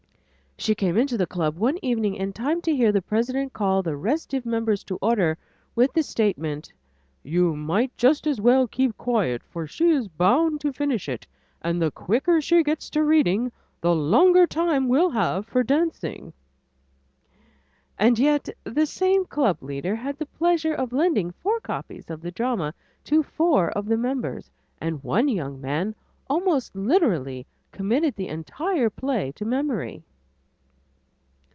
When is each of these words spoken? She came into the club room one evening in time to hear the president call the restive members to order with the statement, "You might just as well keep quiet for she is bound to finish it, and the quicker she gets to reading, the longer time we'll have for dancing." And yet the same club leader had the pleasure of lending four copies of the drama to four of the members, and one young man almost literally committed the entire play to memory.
She 0.57 0.75
came 0.75 0.95
into 0.95 1.17
the 1.17 1.25
club 1.25 1.55
room 1.55 1.61
one 1.61 1.79
evening 1.83 2.13
in 2.13 2.33
time 2.33 2.61
to 2.61 2.75
hear 2.75 2.91
the 2.91 3.01
president 3.01 3.51
call 3.51 3.81
the 3.81 3.97
restive 3.97 4.45
members 4.45 4.83
to 4.83 4.97
order 5.01 5.35
with 5.73 5.91
the 5.93 6.03
statement, 6.03 6.71
"You 7.23 7.55
might 7.55 7.97
just 7.97 8.27
as 8.27 8.39
well 8.39 8.67
keep 8.67 8.95
quiet 8.95 9.41
for 9.41 9.65
she 9.65 9.89
is 9.89 10.07
bound 10.07 10.61
to 10.61 10.71
finish 10.71 11.09
it, 11.09 11.25
and 11.63 11.81
the 11.81 11.89
quicker 11.89 12.39
she 12.41 12.61
gets 12.61 12.91
to 12.91 13.03
reading, 13.03 13.51
the 13.79 13.95
longer 13.95 14.45
time 14.45 14.87
we'll 14.87 15.09
have 15.09 15.47
for 15.47 15.63
dancing." 15.63 16.31
And 17.97 18.19
yet 18.19 18.47
the 18.63 18.85
same 18.85 19.25
club 19.25 19.63
leader 19.63 19.95
had 19.95 20.19
the 20.19 20.27
pleasure 20.27 20.75
of 20.75 20.93
lending 20.93 21.31
four 21.31 21.59
copies 21.59 22.11
of 22.11 22.21
the 22.21 22.29
drama 22.29 22.71
to 23.05 23.23
four 23.23 23.71
of 23.71 23.87
the 23.87 23.97
members, 23.97 24.51
and 24.79 25.03
one 25.03 25.27
young 25.27 25.59
man 25.59 25.95
almost 26.29 26.75
literally 26.75 27.47
committed 27.71 28.15
the 28.15 28.27
entire 28.27 28.91
play 28.91 29.31
to 29.31 29.43
memory. 29.43 30.03